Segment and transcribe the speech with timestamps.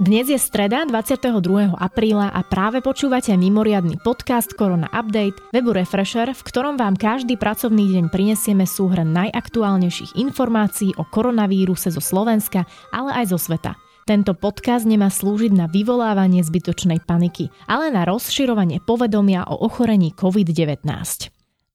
[0.00, 1.76] Dnes je streda 22.
[1.76, 7.84] apríla a práve počúvate mimoriadny podcast Korona Update webu Refresher, v ktorom vám každý pracovný
[7.84, 12.64] deň prinesieme súhrn najaktuálnejších informácií o koronavíruse zo Slovenska,
[12.96, 13.76] ale aj zo sveta.
[14.08, 20.80] Tento podcast nemá slúžiť na vyvolávanie zbytočnej paniky, ale na rozširovanie povedomia o ochorení COVID-19.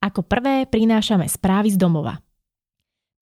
[0.02, 2.25] Ako prvé prinášame správy z domova.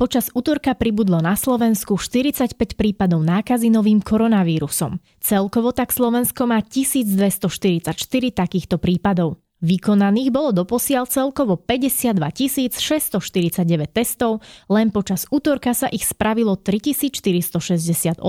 [0.04, 5.00] Počas útorka pribudlo na Slovensku 45 prípadov nákazy novým koronavírusom.
[5.24, 7.88] Celkovo tak Slovensko má 1244
[8.36, 9.40] takýchto prípadov.
[9.64, 13.64] Vykonaných bolo doposiaľ celkovo 52 649
[13.96, 18.20] testov, len počas útorka sa ich spravilo 3468.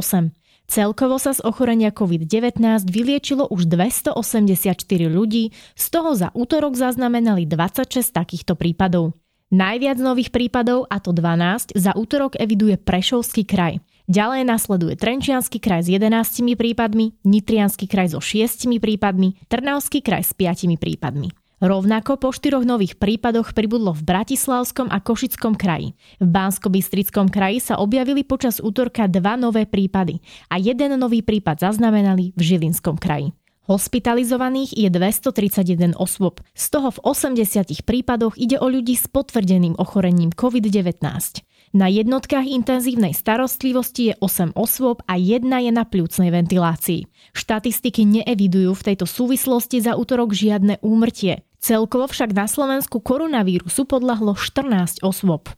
[0.70, 4.78] Celkovo sa z ochorenia COVID-19 vyliečilo už 284
[5.10, 9.18] ľudí, z toho za útorok zaznamenali 26 takýchto prípadov.
[9.54, 13.78] Najviac nových prípadov, a to 12, za útorok eviduje Prešovský kraj.
[14.10, 20.34] Ďalej nasleduje Trenčiansky kraj s 11 prípadmi, Nitriansky kraj so 6 prípadmi, Trnavský kraj s
[20.34, 21.30] 5 prípadmi.
[21.62, 25.94] Rovnako po štyroch nových prípadoch pribudlo v Bratislavskom a Košickom kraji.
[26.18, 30.18] V Bansko-Bystrickom kraji sa objavili počas útorka dva nové prípady
[30.50, 33.30] a jeden nový prípad zaznamenali v Žilinskom kraji.
[33.64, 40.36] Hospitalizovaných je 231 osôb, z toho v 80 prípadoch ide o ľudí s potvrdeným ochorením
[40.36, 41.00] COVID-19.
[41.72, 47.08] Na jednotkách intenzívnej starostlivosti je 8 osôb a jedna je na pľúcnej ventilácii.
[47.32, 51.48] Štatistiky neevidujú v tejto súvislosti za útorok žiadne úmrtie.
[51.56, 55.48] Celkovo však na Slovensku koronavírusu podľahlo 14 osôb.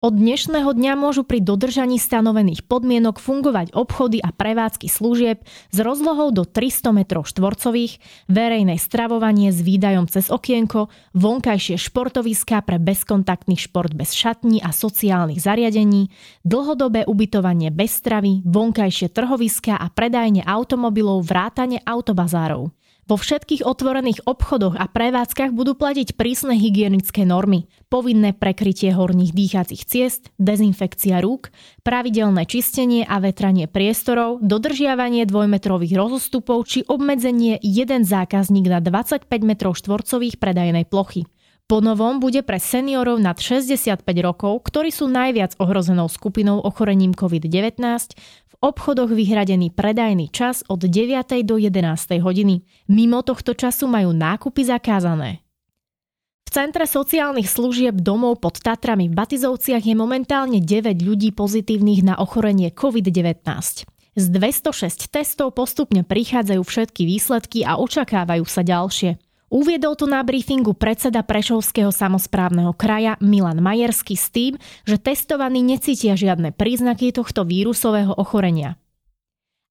[0.00, 6.32] Od dnešného dňa môžu pri dodržaní stanovených podmienok fungovať obchody a prevádzky služieb s rozlohou
[6.32, 13.92] do 300 m štvorcových, verejné stravovanie s výdajom cez okienko, vonkajšie športoviská pre bezkontaktný šport
[13.92, 16.08] bez šatní a sociálnych zariadení,
[16.48, 22.72] dlhodobé ubytovanie bez stravy, vonkajšie trhoviská a predajne automobilov vrátane autobazárov.
[23.08, 29.82] Vo všetkých otvorených obchodoch a prevádzkach budú platiť prísne hygienické normy, povinné prekrytie horných dýchacích
[29.88, 31.48] ciest, dezinfekcia rúk,
[31.82, 39.52] pravidelné čistenie a vetranie priestorov, dodržiavanie dvojmetrových rozostupov či obmedzenie jeden zákazník na 25 m
[39.58, 41.26] štvorcových predajnej plochy.
[41.70, 47.78] Po novom bude pre seniorov nad 65 rokov, ktorí sú najviac ohrozenou skupinou ochorením COVID-19,
[48.60, 51.44] obchodoch vyhradený predajný čas od 9.
[51.48, 52.20] do 11.
[52.20, 52.60] hodiny.
[52.92, 55.40] Mimo tohto času majú nákupy zakázané.
[56.44, 62.14] V Centre sociálnych služieb domov pod Tatrami v Batizovciach je momentálne 9 ľudí pozitívnych na
[62.18, 63.46] ochorenie COVID-19.
[64.18, 69.29] Z 206 testov postupne prichádzajú všetky výsledky a očakávajú sa ďalšie.
[69.50, 74.54] Uviedol to na briefingu predseda Prešovského samozprávneho kraja Milan Majerský s tým,
[74.86, 78.78] že testovaní necítia žiadne príznaky tohto vírusového ochorenia.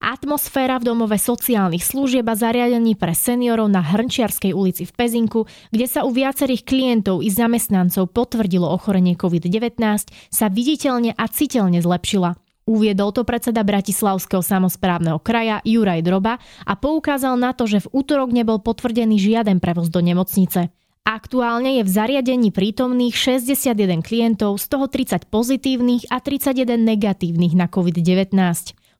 [0.04, 5.88] Atmosféra v domove sociálnych služieb a zariadení pre seniorov na Hrnčiarskej ulici v Pezinku, kde
[5.88, 9.80] sa u viacerých klientov i zamestnancov potvrdilo ochorenie COVID-19,
[10.28, 12.36] sa viditeľne a citeľne zlepšila–
[12.70, 18.30] Uviedol to predseda Bratislavského samozprávneho kraja Juraj Droba a poukázal na to, že v útorok
[18.30, 20.70] nebol potvrdený žiaden prevoz do nemocnice.
[21.02, 27.66] Aktuálne je v zariadení prítomných 61 klientov, z toho 30 pozitívnych a 31 negatívnych na
[27.66, 28.38] COVID-19.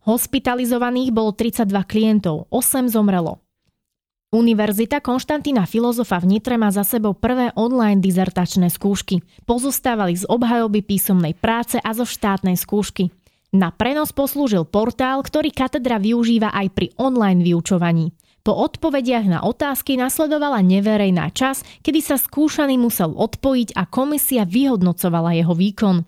[0.02, 3.38] Hospitalizovaných bolo 32 klientov, 8 zomrelo.
[4.34, 9.22] Univerzita Konštantína Filozofa v Nitre má za sebou prvé online dizertačné skúšky.
[9.46, 13.14] Pozostávali z obhajoby písomnej práce a zo štátnej skúšky.
[13.50, 18.14] Na prenos poslúžil portál, ktorý katedra využíva aj pri online vyučovaní.
[18.40, 25.36] Po odpovediach na otázky nasledovala neverejná čas, kedy sa skúšaný musel odpojiť a komisia vyhodnocovala
[25.36, 26.06] jeho výkon.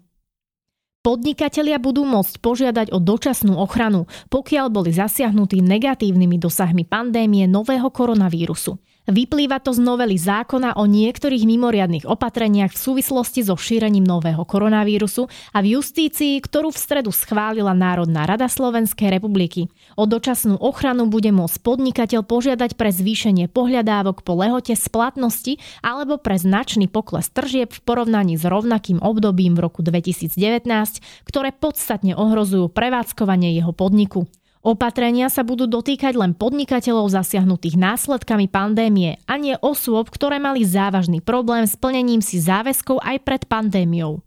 [1.03, 8.79] Podnikatelia budú môcť požiadať o dočasnú ochranu, pokiaľ boli zasiahnutí negatívnymi dosahmi pandémie nového koronavírusu.
[9.03, 15.27] Vyplýva to z novely zákona o niektorých mimoriadných opatreniach v súvislosti so šírením nového koronavírusu
[15.51, 19.67] a v justícii, ktorú v stredu schválila Národná rada Slovenskej republiky.
[19.99, 26.39] O dočasnú ochranu bude môcť podnikateľ požiadať pre zvýšenie pohľadávok po lehote splatnosti alebo pre
[26.39, 30.63] značný pokles tržieb v porovnaní s rovnakým obdobím v roku 2019,
[31.27, 34.31] ktoré podstatne ohrozujú prevádzkovanie jeho podniku.
[34.63, 41.19] Opatrenia sa budú dotýkať len podnikateľov zasiahnutých následkami pandémie a nie osôb, ktoré mali závažný
[41.19, 44.23] problém s plnením si záväzkov aj pred pandémiou.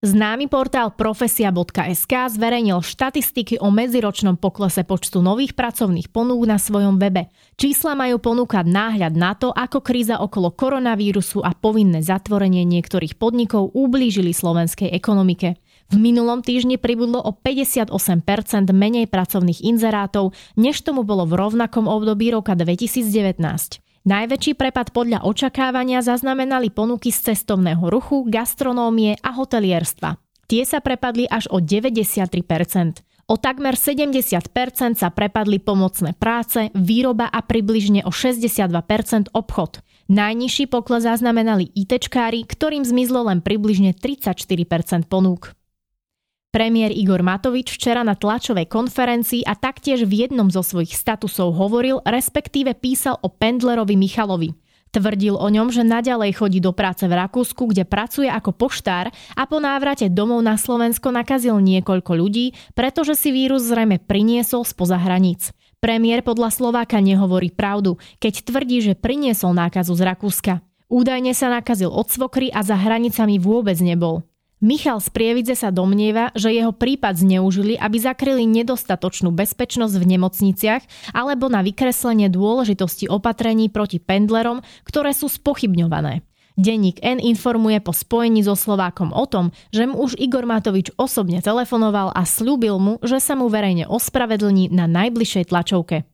[0.00, 7.28] Známy portál profesia.sk zverejnil štatistiky o medziročnom poklese počtu nových pracovných ponúk na svojom webe.
[7.60, 13.76] Čísla majú ponúkať náhľad na to, ako kríza okolo koronavírusu a povinné zatvorenie niektorých podnikov
[13.76, 15.59] ublížili slovenskej ekonomike.
[15.90, 17.90] V minulom týždni pribudlo o 58%
[18.70, 23.42] menej pracovných inzerátov, než tomu bolo v rovnakom období roka 2019.
[24.06, 30.16] Najväčší prepad podľa očakávania zaznamenali ponuky z cestovného ruchu, gastronómie a hotelierstva.
[30.46, 33.02] Tie sa prepadli až o 93%.
[33.30, 34.50] O takmer 70%
[34.94, 39.82] sa prepadli pomocné práce, výroba a približne o 62% obchod.
[40.10, 45.54] Najnižší pokles zaznamenali ITčkári, ktorým zmizlo len približne 34% ponúk.
[46.50, 52.02] Premiér Igor Matovič včera na tlačovej konferencii a taktiež v jednom zo svojich statusov hovoril,
[52.02, 54.50] respektíve písal o pendlerovi Michalovi.
[54.90, 59.42] Tvrdil o ňom, že naďalej chodí do práce v Rakúsku, kde pracuje ako poštár a
[59.46, 65.54] po návrate domov na Slovensko nakazil niekoľko ľudí, pretože si vírus zrejme priniesol spoza hraníc.
[65.78, 70.54] Premiér podľa Slováka nehovorí pravdu, keď tvrdí, že priniesol nákazu z Rakúska.
[70.90, 74.26] Údajne sa nakazil od svokry a za hranicami vôbec nebol.
[74.60, 81.16] Michal z Prievidze sa domnieva, že jeho prípad zneužili, aby zakryli nedostatočnú bezpečnosť v nemocniciach
[81.16, 86.20] alebo na vykreslenie dôležitosti opatrení proti pendlerom, ktoré sú spochybňované.
[86.60, 91.40] Denník N informuje po spojení so Slovákom o tom, že mu už Igor Matovič osobne
[91.40, 96.04] telefonoval a slúbil mu, že sa mu verejne ospravedlní na najbližšej tlačovke.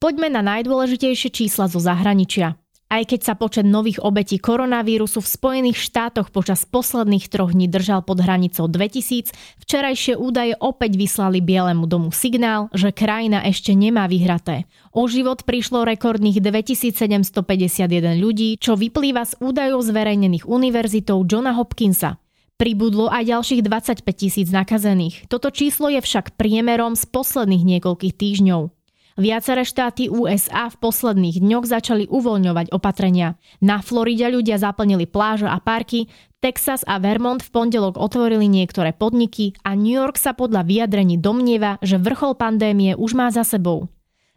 [0.00, 2.56] Poďme na najdôležitejšie čísla zo zahraničia.
[2.92, 8.04] Aj keď sa počet nových obetí koronavírusu v Spojených štátoch počas posledných troch dní držal
[8.04, 9.32] pod hranicou 2000,
[9.64, 14.68] včerajšie údaje opäť vyslali Bielemu domu signál, že krajina ešte nemá vyhraté.
[14.92, 22.20] O život prišlo rekordných 2751 ľudí, čo vyplýva z údajov zverejnených univerzitou Johna Hopkinsa.
[22.60, 25.32] Pribudlo aj ďalších 25 tisíc nakazených.
[25.32, 28.81] Toto číslo je však priemerom z posledných niekoľkých týždňov.
[29.20, 33.36] Viaceré štáty USA v posledných dňoch začali uvoľňovať opatrenia.
[33.60, 36.08] Na Floride ľudia zaplnili pláže a parky,
[36.42, 41.78] Texas a Vermont v pondelok otvorili niektoré podniky a New York sa podľa vyjadrení domnieva,
[41.78, 43.86] že vrchol pandémie už má za sebou.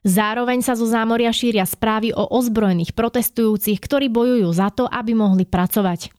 [0.06, 5.50] Zároveň sa zo zámoria šíria správy o ozbrojených protestujúcich, ktorí bojujú za to, aby mohli
[5.50, 6.14] pracovať.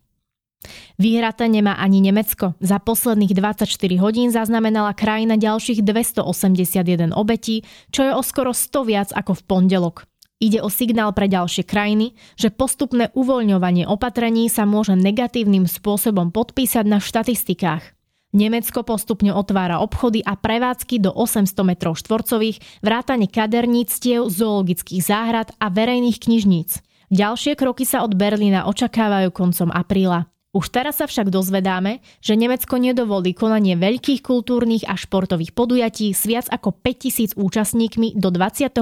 [1.00, 2.54] Vyhraté nemá ani Nemecko.
[2.62, 3.68] Za posledných 24
[3.98, 9.96] hodín zaznamenala krajina ďalších 281 obetí, čo je o skoro 100 viac ako v pondelok.
[10.36, 16.84] Ide o signál pre ďalšie krajiny, že postupné uvoľňovanie opatrení sa môže negatívnym spôsobom podpísať
[16.84, 17.96] na štatistikách.
[18.36, 25.72] Nemecko postupne otvára obchody a prevádzky do 800 m štvorcových, vrátane kaderníctiev, zoologických záhrad a
[25.72, 26.84] verejných knižníc.
[27.08, 30.28] Ďalšie kroky sa od Berlína očakávajú koncom apríla.
[30.54, 36.24] Už teraz sa však dozvedáme, že Nemecko nedovolí konanie veľkých kultúrnych a športových podujatí s
[36.24, 38.80] viac ako 5000 účastníkmi do 24.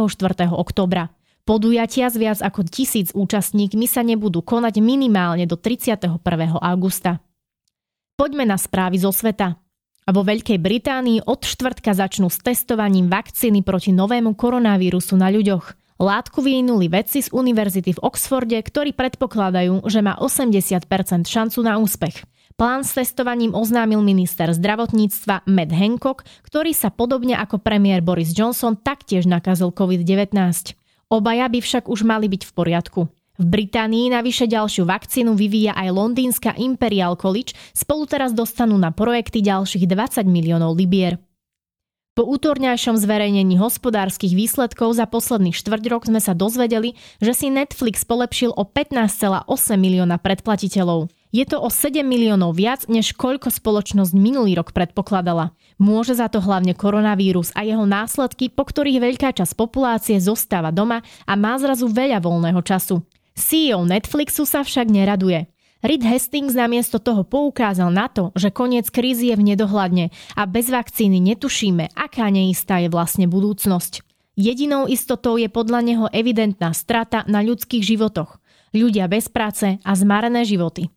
[0.53, 1.11] oktobra.
[1.45, 6.21] Podujatia s viac ako tisíc účastníkmi sa nebudú konať minimálne do 31.
[6.57, 7.21] augusta.
[8.17, 9.61] Poďme na správy zo sveta.
[10.05, 16.43] Vo Veľkej Británii od štvrtka začnú s testovaním vakcíny proti novému koronavírusu na ľuďoch– Látku
[16.43, 20.91] vyvinuli vedci z univerzity v Oxforde, ktorí predpokladajú, že má 80%
[21.23, 22.27] šancu na úspech.
[22.55, 28.79] Plán s testovaním oznámil minister zdravotníctva Matt Hancock, ktorý sa podobne ako premiér Boris Johnson
[28.79, 30.35] taktiež nakazil COVID-19.
[31.11, 33.01] Obaja by však už mali byť v poriadku.
[33.35, 39.43] V Británii navyše ďalšiu vakcínu vyvíja aj londýnska Imperial College, spolu teraz dostanú na projekty
[39.43, 41.19] ďalších 20 miliónov libier.
[42.15, 48.07] Po útorňajšom zverejnení hospodárskych výsledkov za posledný štvrť rok sme sa dozvedeli, že si Netflix
[48.07, 51.11] polepšil o 15,8 milióna predplatiteľov.
[51.35, 55.59] Je to o 7 miliónov viac, než koľko spoločnosť minulý rok predpokladala.
[55.83, 61.03] Môže za to hlavne koronavírus a jeho následky, po ktorých veľká časť populácie zostáva doma
[61.27, 63.03] a má zrazu veľa voľného času.
[63.35, 65.51] CEO Netflixu sa však neraduje.
[65.85, 70.73] Reed Hastings namiesto toho poukázal na to, že koniec krízy je v nedohľadne a bez
[70.73, 74.01] vakcíny netušíme, aká neistá je vlastne budúcnosť.
[74.33, 78.41] Jedinou istotou je podľa neho evidentná strata na ľudských životoch,
[78.73, 80.89] ľudia bez práce a zmarené životy.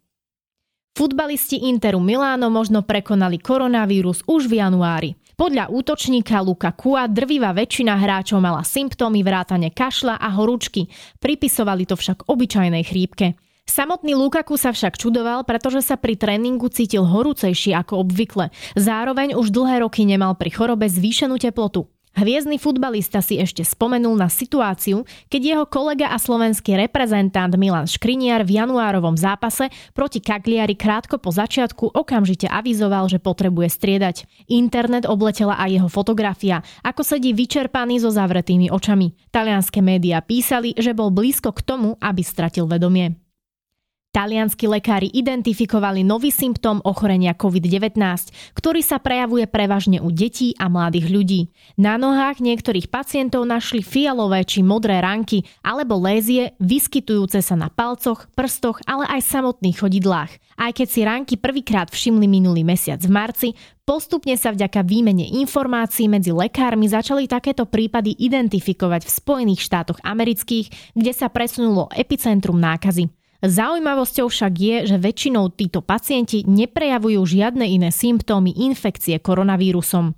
[0.95, 5.19] Futbalisti Interu Miláno možno prekonali koronavírus už v januári.
[5.35, 10.87] Podľa útočníka Luka Kua drvivá väčšina hráčov mala symptómy vrátane kašla a horúčky,
[11.19, 13.35] pripisovali to však obyčajnej chrípke.
[13.67, 18.49] Samotný Lukaku sa však čudoval, pretože sa pri tréningu cítil horúcejší ako obvykle.
[18.79, 21.85] Zároveň už dlhé roky nemal pri chorobe zvýšenú teplotu.
[22.17, 28.41] Hviezdny futbalista si ešte spomenul na situáciu, keď jeho kolega a slovenský reprezentant Milan Škriniar
[28.41, 34.25] v januárovom zápase proti Kagliari krátko po začiatku okamžite avizoval, že potrebuje striedať.
[34.49, 39.13] Internet obletela aj jeho fotografia, ako sedí vyčerpaný so zavretými očami.
[39.29, 43.26] Talianské médiá písali, že bol blízko k tomu, aby stratil vedomie.
[44.17, 48.01] Talianskí lekári identifikovali nový symptóm ochorenia COVID-19,
[48.57, 51.41] ktorý sa prejavuje prevažne u detí a mladých ľudí.
[51.77, 58.25] Na nohách niektorých pacientov našli fialové či modré ranky alebo lézie vyskytujúce sa na palcoch,
[58.33, 60.31] prstoch, ale aj samotných chodidlách.
[60.57, 63.49] Aj keď si ranky prvýkrát všimli minulý mesiac v marci,
[63.87, 70.91] Postupne sa vďaka výmene informácií medzi lekármi začali takéto prípady identifikovať v Spojených štátoch amerických,
[70.91, 73.16] kde sa presunulo epicentrum nákazy.
[73.45, 80.17] Zaujímavosťou však je, že väčšinou títo pacienti neprejavujú žiadne iné symptómy infekcie koronavírusom.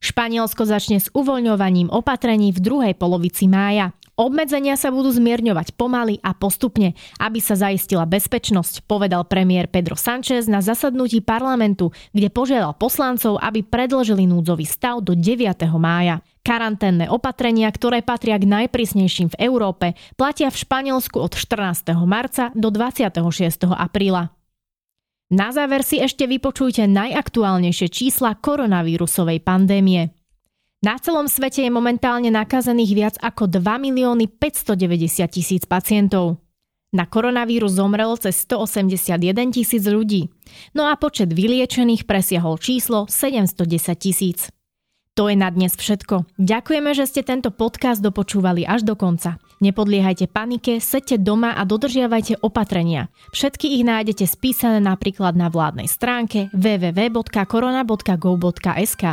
[0.00, 3.92] Španielsko začne s uvoľňovaním opatrení v druhej polovici mája.
[4.20, 10.44] Obmedzenia sa budú zmierňovať pomaly a postupne, aby sa zaistila bezpečnosť, povedal premiér Pedro Sanchez
[10.44, 15.64] na zasadnutí parlamentu, kde požiadal poslancov, aby predložili núdzový stav do 9.
[15.80, 16.20] mája.
[16.40, 21.92] Karanténne opatrenia, ktoré patria k najprísnejším v Európe, platia v Španielsku od 14.
[22.08, 23.20] marca do 26.
[23.76, 24.32] apríla.
[25.30, 30.10] Na záver si ešte vypočujte najaktuálnejšie čísla koronavírusovej pandémie.
[30.80, 36.40] Na celom svete je momentálne nakazených viac ako 2 milióny 590 tisíc pacientov.
[36.90, 40.32] Na koronavírus zomrel cez 181 tisíc ľudí.
[40.74, 44.50] No a počet vyliečených presiahol číslo 710 tisíc.
[45.20, 46.40] To je na dnes všetko.
[46.40, 49.36] Ďakujeme, že ste tento podcast dopočúvali až do konca.
[49.60, 53.12] Nepodliehajte panike, sedte doma a dodržiavajte opatrenia.
[53.36, 59.04] Všetky ich nájdete spísané napríklad na vládnej stránke www.korona.go.sk.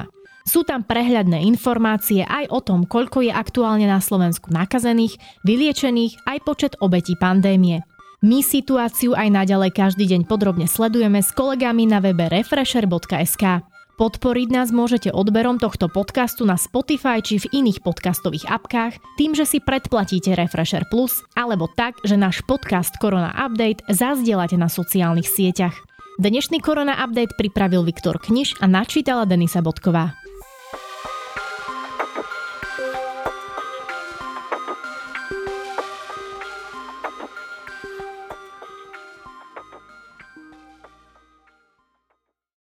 [0.47, 6.37] Sú tam prehľadné informácie aj o tom, koľko je aktuálne na Slovensku nakazených, vyliečených aj
[6.47, 7.83] počet obetí pandémie.
[8.23, 13.75] My situáciu aj naďalej každý deň podrobne sledujeme s kolegami na webe refresher.sk.
[13.97, 19.41] Podporiť nás môžete odberom tohto podcastu na Spotify či v iných podcastových apkách tým, že
[19.41, 25.73] si predplatíte Refresher Plus alebo tak, že náš podcast Korona Update zazdielate na sociálnych sieťach.
[26.21, 30.13] Dnešný Korona Update pripravil Viktor Kniž a načítala Denisa Bodková.